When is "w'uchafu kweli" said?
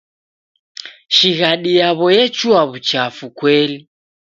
2.69-3.79